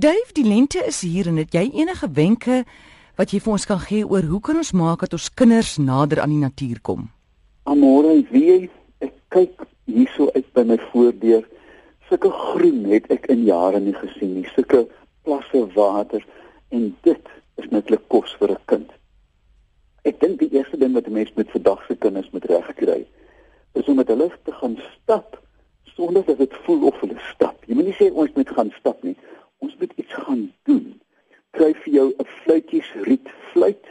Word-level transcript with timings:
Dave, 0.00 0.32
die 0.32 0.44
lente 0.44 0.78
is 0.86 1.02
hier 1.04 1.26
en 1.28 1.36
het 1.36 1.52
jy 1.52 1.66
enige 1.76 2.08
wenke 2.16 2.62
wat 3.18 3.34
jy 3.34 3.40
vir 3.44 3.52
ons 3.52 3.66
kan 3.68 3.80
gee 3.82 4.06
oor 4.08 4.24
hoe 4.30 4.38
kan 4.40 4.56
ons 4.56 4.70
maak 4.72 5.02
dat 5.04 5.12
ons 5.12 5.26
kinders 5.36 5.74
nader 5.76 6.22
aan 6.22 6.32
die 6.32 6.40
natuur 6.40 6.78
kom? 6.80 7.02
Amore, 7.68 8.14
wie 8.30 8.70
ek 9.04 9.12
kyk 9.34 9.66
hierso 9.90 10.30
uit 10.32 10.46
by 10.56 10.62
my 10.70 10.78
voordeur. 10.86 11.42
Sulke 12.08 12.30
groen 12.32 12.86
het 12.88 13.10
ek 13.12 13.28
in 13.34 13.42
jare 13.44 13.82
nie 13.84 13.92
gesien 13.98 14.38
nie. 14.38 14.46
Sulke 14.54 14.86
plasse 15.28 15.60
water 15.74 16.24
en 16.72 16.86
dit 17.04 17.28
is 17.60 17.68
netlik 17.68 18.06
kos 18.08 18.32
vir 18.40 18.54
'n 18.56 18.64
kind. 18.72 18.88
Ek 20.08 20.16
dink 20.24 20.38
die 20.40 20.52
eerste 20.56 20.80
ding 20.80 20.96
wat 20.96 21.10
'n 21.10 21.12
mens 21.12 21.34
met 21.36 21.52
vandag 21.52 21.84
se 21.86 21.96
kinders 21.96 22.30
moet 22.32 22.48
regkry 22.48 23.04
is 23.74 23.84
om 23.84 24.00
met 24.00 24.08
hulle 24.08 24.30
te 24.44 24.52
gaan 24.52 24.80
stap 24.96 25.36
sonder 25.84 26.24
dat 26.24 26.38
dit 26.38 26.54
voel 26.64 26.86
of 26.86 27.00
hulle 27.00 27.20
stap. 27.34 27.60
Jy 27.66 27.74
moet 27.74 27.84
nie 27.84 27.98
sê 28.00 28.08
ons 28.12 28.32
moet 28.32 28.48
gaan 28.48 28.72
stap 28.78 29.02
nie. 29.02 29.16
Ons 29.60 29.76
moet 29.78 29.92
iets 29.96 30.14
gaan 30.14 30.52
doen. 30.62 31.00
Kry 31.50 31.72
vir 31.74 31.88
jou 32.00 32.10
'n 32.18 32.28
fluitjies 32.42 32.90
riet 33.08 33.28
fluit. 33.52 33.84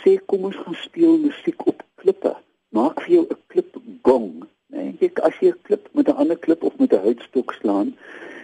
Sê 0.00 0.10
kom 0.26 0.44
ons 0.48 0.56
gaan 0.62 0.78
speel 0.86 1.18
musiek 1.18 1.66
op 1.66 1.82
klippe. 2.00 2.32
Maak 2.78 3.00
vir 3.02 3.12
jou 3.16 3.24
'n 3.30 3.42
klip 3.46 3.72
gong. 4.02 4.44
Nee, 4.72 4.96
jy 5.00 5.10
as 5.28 5.36
jy 5.40 5.48
'n 5.48 5.62
klip 5.66 5.88
met 5.92 6.08
'n 6.08 6.18
ander 6.22 6.38
klip 6.38 6.62
of 6.62 6.78
met 6.78 6.92
'n 6.92 7.04
houtstok 7.06 7.52
slaan, 7.60 7.96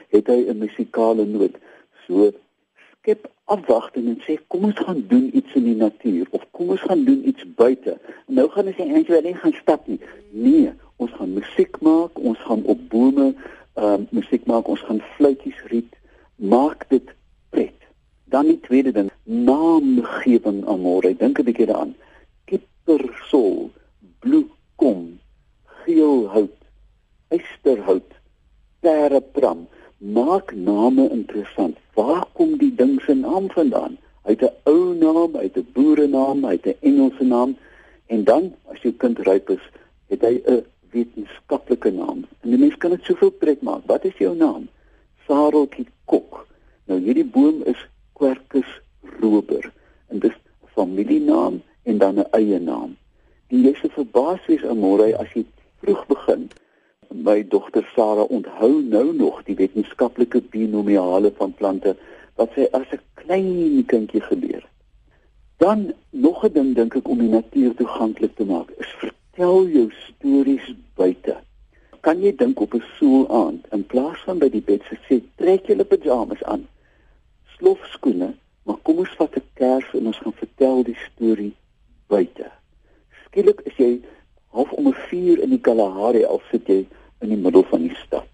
het 0.08 0.26
hy 0.26 0.40
'n 0.48 0.58
musikale 0.58 1.24
noot. 1.24 1.54
So 2.06 2.32
skep 2.98 3.30
afwagting 3.44 4.06
en 4.08 4.20
sê 4.26 4.38
kom 4.48 4.64
ons 4.64 4.78
gaan 4.86 5.04
doen 5.08 5.30
iets 5.32 5.52
in 5.54 5.64
die 5.64 5.76
natuur 5.76 6.26
of 6.30 6.42
kom 6.50 6.68
ons 6.68 6.80
gaan 6.80 7.04
doen 7.04 7.28
iets 7.28 7.44
buite. 7.54 7.98
Nou 8.26 8.48
gaan 8.48 8.66
ons 8.66 8.76
nie 8.76 8.94
eintlik 8.94 9.22
net 9.24 9.36
gaan 9.36 9.52
stap 9.52 9.86
nie. 9.86 10.00
Nee, 10.30 10.72
ons 10.96 11.12
gaan 11.12 11.32
musiek 11.32 11.80
maak, 11.80 12.18
ons 12.18 12.38
gaan 12.38 12.64
op 12.64 12.88
bome 12.88 13.34
uh, 13.76 13.98
musiek 14.10 14.46
maak, 14.46 14.68
ons 14.68 14.80
gaan 14.80 15.02
fluitjies 15.16 15.60
riet, 15.72 15.92
maak 16.36 16.88
dit. 16.88 17.03
Dan 18.34 18.48
die 18.50 18.60
tweede 18.60 18.90
ding, 18.92 19.10
naamgewing 19.22 20.64
amore. 20.66 21.14
Dink 21.16 21.38
'n 21.38 21.46
bietjie 21.46 21.66
daaraan. 21.70 21.94
Kippersol, 22.50 23.70
bloekom, 24.18 25.20
geelhout, 25.84 26.58
eysterhout, 27.28 28.10
perepram 28.80 29.68
maak 29.98 30.54
name 30.54 31.08
interessant. 31.10 31.78
Waar 31.94 32.26
kom 32.32 32.58
die 32.58 32.74
ding 32.74 33.00
se 33.00 33.14
naam 33.14 33.50
vandaan? 33.50 33.96
Uit 34.22 34.42
'n 34.42 34.52
ou 34.64 34.94
naam, 34.94 35.36
uit 35.36 35.56
'n 35.56 35.68
boerenaam, 35.72 36.46
uit 36.46 36.66
'n 36.66 36.76
Engelse 36.80 37.24
naam 37.24 37.56
en 38.06 38.24
dan 38.24 38.54
as 38.72 38.82
jou 38.82 38.94
kind 38.94 39.18
ryp 39.18 39.50
is, 39.50 39.64
het 40.06 40.20
hy 40.20 40.42
'n 40.46 40.64
wetenskaplike 40.90 41.90
naam. 41.90 42.26
En 42.40 42.50
die 42.50 42.58
mens 42.58 42.76
kan 42.76 42.90
dit 42.90 43.02
soveel 43.02 43.30
pret 43.30 43.62
maak. 43.62 43.82
Wat 43.86 44.04
is 44.04 44.16
jou 44.18 44.36
naam? 44.36 44.68
Sareltjie 45.26 45.86
Kok. 46.04 46.46
Nou 46.84 47.00
hierdie 47.00 47.24
boom 47.24 47.62
is 47.62 47.88
Quercus 48.18 48.80
rober 49.20 49.72
en 50.08 50.18
dis 50.18 50.36
'n 50.36 50.68
familienaam 50.74 51.62
en 51.82 51.98
dan 51.98 52.18
'n 52.18 52.30
eie 52.30 52.58
naam. 52.58 52.96
En 53.48 53.62
jy 53.62 53.74
se 53.74 53.88
verbaas 53.88 54.46
wees 54.46 54.64
amore 54.64 55.16
as 55.18 55.32
jy 55.34 55.44
vroeg 55.80 56.06
begin 56.06 56.50
my 57.14 57.42
dogter 57.48 57.86
Sarah 57.94 58.30
onthou 58.30 58.82
nou 58.82 59.12
nog 59.14 59.42
die 59.46 59.54
wetenskaplike 59.54 60.42
binomiale 60.50 61.30
van 61.38 61.54
plante 61.54 61.94
wat 62.36 62.50
sy 62.54 62.66
as 62.72 62.90
'n 62.92 63.00
klein 63.14 63.84
kindjie 63.86 64.20
geleer 64.20 64.62
het. 64.62 64.72
Dan 65.56 65.92
nog 66.10 66.44
'n 66.44 66.52
ding 66.52 66.74
dink 66.74 66.96
ek 66.96 67.08
om 67.08 67.18
die 67.18 67.28
natuur 67.28 67.74
toeganklik 67.74 68.34
te 68.36 68.44
maak 68.44 68.70
is 68.70 68.90
vertel 68.98 69.66
jou 69.66 69.90
stories 69.90 70.74
buite. 70.94 71.36
Kan 72.00 72.20
jy 72.20 72.36
dink 72.36 72.60
op 72.60 72.74
'n 72.74 72.82
soel 72.98 73.28
aand 73.30 73.66
in 73.70 73.86
plaas 73.86 74.18
van 74.24 74.38
by 74.38 74.48
die 74.48 74.62
bed 74.62 74.82
te 74.88 74.96
sê 75.06 75.22
trek 75.36 75.66
julle 75.66 75.84
pyjamas 75.84 76.42
aan. 76.42 76.66
Slof 77.58 77.78
skoene, 77.92 78.34
maar 78.66 78.80
kom 78.82 78.98
ons 78.98 79.14
vat 79.18 79.36
'n 79.36 79.46
kers 79.54 79.88
en 79.94 80.06
ons 80.06 80.18
gaan 80.22 80.36
vertel 80.42 80.82
die 80.84 80.98
storie 81.06 81.54
buite. 82.08 82.50
Skielik 83.24 83.60
is 83.70 83.76
jy 83.76 84.02
half 84.50 84.72
om 84.72 84.88
'n 84.88 85.00
vuur 85.06 85.42
in 85.42 85.50
die 85.50 85.60
Kalahari 85.60 86.24
al 86.24 86.40
sit 86.50 86.66
jy 86.66 86.86
in 87.20 87.28
die 87.28 87.42
middel 87.44 87.62
van 87.62 87.86
die 87.86 87.96
stad. 88.06 88.28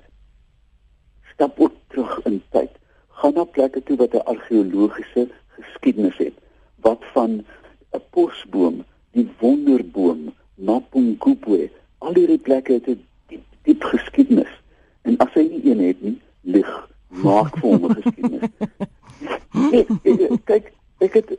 Stap 1.33 1.61
ook 1.61 1.73
terug 1.89 2.21
in 2.25 2.43
tyd. 2.51 2.71
Gaan 3.09 3.35
na 3.35 3.45
plekke 3.45 3.83
toe 3.83 3.97
wat 3.97 4.15
'n 4.15 4.27
argeologiese 4.33 5.29
geskiedenis 5.57 6.17
het. 6.17 6.35
Wat 6.77 7.05
van 7.13 7.45
'n 7.93 8.03
posboom, 8.11 8.85
die 9.13 9.29
wonderboom, 9.39 10.33
Mapungubwe, 10.55 11.71
al 11.99 12.13
die 12.13 12.39
plekke 12.39 12.73
het 12.73 12.89
'n 12.89 13.05
diep, 13.27 13.45
diep 13.63 13.83
geskiedenis. 13.83 14.53
En 15.03 15.17
as 15.17 15.33
hy 15.35 15.43
nie 15.49 15.71
een 15.71 15.81
het 15.81 16.03
nie, 16.03 16.21
lig 16.41 16.89
maak 17.09 17.57
vir 17.59 17.71
hom 17.71 17.85
'n 17.85 17.95
geskiedenis. 18.03 18.51
Kyk, 20.51 20.73
ek 21.01 21.15
het 21.15 21.35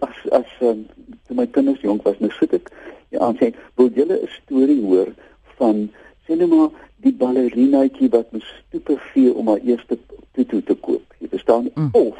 as 0.00 0.18
as 0.32 0.50
um, 0.60 0.86
toe 1.26 1.36
my 1.36 1.46
kinders 1.46 1.80
jonk 1.84 2.02
was, 2.08 2.18
nou 2.18 2.30
sit 2.38 2.52
ek 2.52 2.70
ja, 3.14 3.22
en 3.28 3.36
sê, 3.38 3.54
"Wil 3.76 3.90
julle 3.94 4.20
'n 4.22 4.28
storie 4.42 4.82
hoor 4.82 5.14
van 5.56 5.88
sê 6.26 6.36
net 6.36 6.48
maar 6.48 6.70
die 7.04 7.14
ballerinaatjie 7.14 8.10
wat 8.12 8.32
moes 8.34 8.48
stoepe 8.66 8.98
vee 9.12 9.32
om 9.34 9.48
haar 9.48 9.62
eerste 9.64 9.98
tutu 10.36 10.62
te 10.62 10.74
koop. 10.74 11.04
Jy 11.18 11.30
verstaan? 11.32 11.70
Mm. 11.74 11.88
Of 11.92 12.18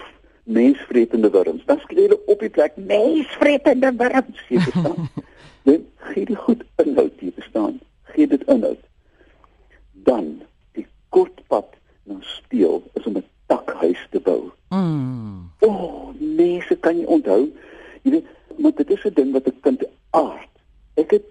mensvretende 0.48 1.30
wurms. 1.30 1.64
Dan 1.68 1.80
skree 1.84 2.06
hulle 2.06 2.20
op 2.26 2.40
die 2.40 2.50
plek 2.50 2.76
mensvretende 2.76 3.92
wurms. 4.00 4.44
Jy 4.48 4.62
verstaan? 4.68 5.08
Dan 5.68 5.82
gee 6.08 6.24
dit 6.24 6.38
goed 6.40 6.62
inhoud, 6.80 7.18
jy 7.20 7.32
verstaan? 7.36 7.80
Gee 8.14 8.26
dit 8.30 8.44
inhoud. 8.48 8.80
Dan 10.08 10.30
die 10.78 10.86
kort 11.12 11.42
pad 11.52 11.74
na 12.08 12.16
speel 12.24 12.80
is 12.96 13.06
om 13.10 13.18
'n 13.20 13.26
takhuis 13.46 14.06
te 14.10 14.20
bou. 14.20 14.48
Mm. 14.72 15.17
Kan 16.88 16.96
jy 16.96 17.04
onthou? 17.04 17.42
Jy 18.02 18.10
weet, 18.14 18.28
maar 18.56 18.72
dit 18.76 18.90
is 18.90 19.04
'n 19.04 19.12
ding 19.14 19.32
wat 19.32 19.46
'n 19.46 19.60
kind 19.60 19.82
aard. 20.10 20.52
Ek 20.94 21.10
het 21.10 21.24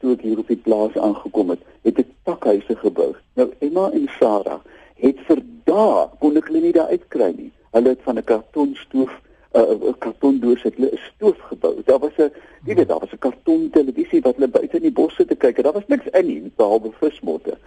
toe 0.00 0.12
ek 0.12 0.20
hier 0.20 0.38
op 0.38 0.48
die 0.48 0.56
plaas 0.66 0.96
aangekom 0.96 1.50
het, 1.50 1.60
het 1.82 1.98
ek 1.98 2.06
pakhuise 2.22 2.76
gebou. 2.76 3.14
Nou 3.34 3.52
Emma 3.58 3.90
en 3.90 4.08
Sarah 4.18 4.60
het 4.94 5.20
vir 5.28 5.42
dae 5.64 6.08
kon 6.18 6.36
ek 6.36 6.46
hulle 6.48 6.60
nie 6.60 6.72
daar 6.72 6.88
uitkry 6.88 7.34
nie. 7.36 7.52
Hulle 7.72 7.88
het 7.88 8.02
van 8.02 8.16
'n 8.18 8.24
kartonstoof 8.24 9.12
'n 9.52 9.60
uh, 9.60 9.92
kartondoos 9.98 10.62
het 10.62 10.74
hulle 10.76 10.90
'n 10.92 11.04
stoof 11.12 11.38
gebou. 11.38 11.82
Daar 11.84 11.98
was 11.98 12.16
'n 12.16 12.32
jy 12.64 12.74
weet 12.74 12.88
daar 12.88 13.00
was 13.00 13.12
'n 13.12 13.18
karton 13.18 13.70
televisie 13.70 14.22
wat 14.22 14.34
hulle 14.34 14.48
buite 14.48 14.76
in 14.76 14.88
die 14.88 14.98
bosse 15.00 15.24
te 15.24 15.34
kyk. 15.34 15.62
Daar 15.62 15.72
was 15.72 15.86
niks 15.86 16.06
in 16.06 16.26
nie 16.26 16.52
behalwe 16.56 16.92
vismotte. 16.92 17.58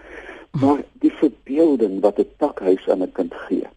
Maar 0.52 0.82
die 0.94 1.14
verbeelding 1.14 2.02
wat 2.02 2.18
'n 2.20 2.34
pakhuis 2.38 2.90
aan 2.90 3.04
'n 3.04 3.12
kind 3.12 3.34
gee. 3.34 3.68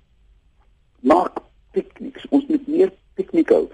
Maak 1.01 1.41
pikniks. 1.71 2.27
Ons 2.29 2.47
moet 2.47 2.67
meer 2.67 2.93
piknik 3.21 3.53
hou. 3.53 3.69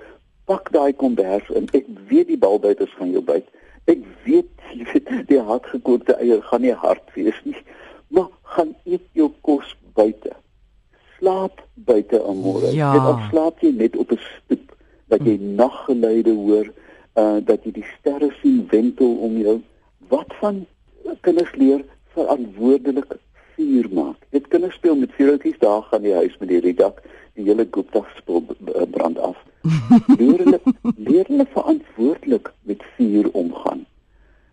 Pak 0.47 0.71
daai 0.87 0.95
kombers 0.95 1.49
in. 1.51 1.69
Ek 1.75 1.87
weet 2.11 2.31
die 2.31 2.39
balbuiters 2.39 2.95
gaan 2.99 3.13
jou 3.15 3.23
byt. 3.27 3.47
Ek 3.91 4.03
weet 4.27 4.51
die 5.31 5.43
hardgekookte 5.43 6.17
eier 6.21 6.43
gaan 6.47 6.63
nie 6.63 6.75
hard 6.75 7.15
wees 7.15 7.39
nie, 7.45 7.59
maar 8.15 8.31
gaan 8.55 8.75
eet 8.85 9.05
jou 9.19 9.31
kos 9.47 9.75
buite. 9.99 10.35
Slaap 11.19 11.63
buite 11.89 12.21
aan 12.23 12.43
môre. 12.45 12.71
Ja. 12.77 12.93
Dit 12.95 13.11
op 13.11 13.23
slaap 13.31 13.63
jy 13.65 13.73
net 13.75 13.97
op 13.97 14.13
'n 14.13 14.21
stoep 14.23 14.75
dat 15.11 15.23
jy 15.25 15.37
hm. 15.39 15.55
naggeluide 15.59 16.35
hoor, 16.35 16.73
uh 17.17 17.39
dat 17.43 17.65
jy 17.65 17.73
die 17.81 17.89
sterre 17.99 18.31
sien 18.43 18.67
wentel 18.71 19.19
om 19.27 19.39
jou. 19.39 19.61
Wat 20.09 20.35
van 20.41 20.67
kinders 21.23 21.55
leer 21.55 21.85
verantwoordelik 22.15 23.17
vuur 23.57 23.87
maak. 23.93 24.19
Dit 24.31 24.49
kinders 24.49 24.75
speel 24.75 24.97
met 24.97 25.15
vuurtjies 25.17 25.59
daar 25.59 25.83
gaan 25.83 26.03
die 26.03 26.15
huis 26.15 26.37
met 26.39 26.49
die 26.49 26.61
redak, 26.61 27.03
die 27.35 27.47
hele 27.49 27.67
Gupta 27.71 28.05
spul. 28.17 28.46
Leer 30.19 30.39
hulle 30.43 30.61
leer 30.97 31.27
hulle 31.27 31.47
verantwoordelik 31.51 32.53
met 32.63 32.83
vuur 32.97 33.31
omgaan. 33.33 33.85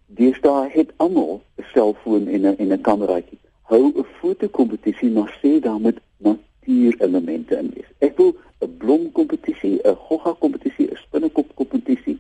Deesdae 0.06 0.70
het 0.74 0.94
almal 0.98 1.42
'n 1.58 1.66
selfoon 1.74 2.28
en 2.28 2.42
'n 2.42 2.58
en 2.58 2.72
'n 2.74 2.82
kameraatjie. 2.82 3.40
Hou 3.62 3.84
'n 3.86 4.06
fotokompetisie 4.20 5.10
maar 5.10 5.40
sê 5.42 5.60
dan 5.60 5.82
met 5.82 5.98
natuurelemente 6.18 7.58
in 7.58 7.72
wees. 7.74 7.90
Ek 7.98 8.18
wil 8.18 8.36
'n 8.60 8.78
blomkompetisie, 8.78 9.80
'n 9.84 9.96
gogga 9.96 10.34
kompetisie, 10.40 10.88
'n 10.92 10.96
spinnekop 11.06 11.56
kompetisie. 11.56 12.18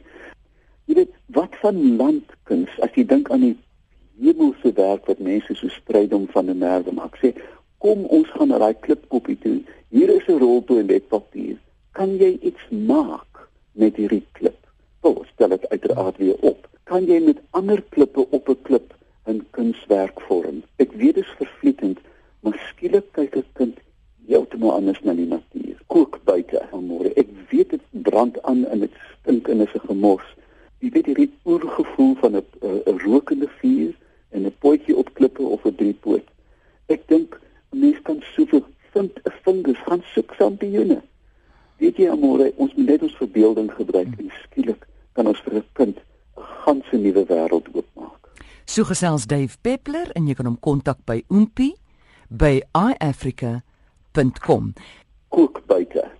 Jy 0.85 0.93
weet, 0.95 1.11
wat 1.25 1.55
van 1.61 1.95
landkuns 1.95 2.79
as 2.79 2.93
jy 2.93 3.05
dink 3.05 3.29
aan 3.31 3.39
die 3.39 3.57
hemelse 4.19 4.73
werk 4.73 5.05
wat 5.05 5.19
mense 5.19 5.55
so 5.55 5.67
stryd 5.67 6.13
om 6.13 6.27
van 6.27 6.49
'n 6.49 6.57
merwe 6.57 6.91
maak. 6.91 7.17
Sê, 7.17 7.33
kom 7.77 8.05
ons 8.05 8.29
gaan 8.29 8.47
na 8.47 8.57
daai 8.57 8.75
klipkoppie 8.79 9.37
toe. 9.37 9.61
Hier 9.89 10.09
is 10.09 10.27
'n 10.27 10.39
roltoe 10.39 10.79
en 10.79 10.87
wetpapier 10.87 11.57
kan 11.93 12.15
jy 12.17 12.37
iets 12.41 12.63
maak 12.69 13.45
met 13.77 13.95
hierdie 14.01 14.25
klip? 14.37 14.57
Wel, 15.05 15.25
stel 15.33 15.53
dit 15.53 15.69
uiteraard 15.69 16.17
weer 16.17 16.39
op. 16.41 16.67
Kan 16.89 17.05
jy 17.05 17.19
met 17.21 17.41
ander 17.59 17.81
klippe 17.93 18.25
op 18.29 18.49
'n 18.49 18.61
klip 18.61 18.93
'n 19.29 19.45
kunswerk 19.51 20.21
vorm? 20.21 20.63
Ek 20.77 20.91
weet 20.91 21.15
dit 21.15 21.23
is 21.23 21.35
vervlietend, 21.37 21.99
maar 22.39 22.57
skielik 22.69 23.05
kyk 23.11 23.35
'n 23.35 23.45
kind 23.53 23.77
heeltemal 24.27 24.73
anders 24.73 25.01
na 25.03 25.13
die 25.13 25.27
natuur. 25.27 25.77
Kook 25.87 26.19
buite 26.23 26.61
môre. 26.71 27.13
Ek 27.13 27.29
weet 27.49 27.69
dit 27.69 27.81
brand 27.91 28.41
aan 28.41 28.65
en 28.65 28.79
dit 28.79 28.91
stink 29.19 29.47
en 29.47 29.61
is 29.61 29.73
'n 29.73 29.87
gemors. 29.87 30.35
Jy 30.79 30.89
weet 30.89 31.05
hierdie 31.05 31.31
oergevoel 31.45 32.15
van 32.15 32.35
'n 32.35 32.45
'n 32.61 32.99
rokende 33.05 33.47
vuur 33.59 33.93
en 34.29 34.45
'n 34.45 34.55
potjie 34.59 34.97
op 34.97 35.13
klippe 35.13 35.41
of 35.41 35.65
'n 35.65 35.75
driepoot. 35.75 36.27
Ek 36.87 37.07
dink 37.07 37.39
'n 37.71 37.79
mens 37.79 38.01
kan 38.01 38.23
soveel 38.35 38.65
vind 38.91 39.11
'n 39.23 39.31
fungus 39.43 39.77
gaan 39.85 40.03
soek 40.13 40.33
saam 40.37 40.57
kampioene. 40.57 41.01
Weet 41.83 41.97
jy 41.99 42.05
amore, 42.07 42.45
ons 42.63 42.71
moet 42.77 42.93
net 42.93 43.01
ons 43.03 43.15
verbeelding 43.19 43.67
gebruik 43.75 44.11
en 44.15 44.29
skielik 44.45 44.85
kan 45.17 45.27
ons 45.27 45.39
vir 45.43 45.59
'n 45.59 45.65
kind 45.75 45.97
'n 45.99 46.45
ganse 46.63 46.95
nuwe 46.97 47.23
wêreld 47.27 47.67
oopmaak. 47.75 48.23
So 48.65 48.83
gesels 48.83 49.27
Dave 49.27 49.57
Peppler 49.61 50.07
en 50.15 50.27
jy 50.27 50.33
kan 50.33 50.45
hom 50.45 50.59
kontak 50.59 51.03
by 51.05 51.23
oompie 51.27 51.75
by 52.29 52.63
iafrica.com. 52.71 54.73
Kook 55.27 55.61
buite. 55.67 56.12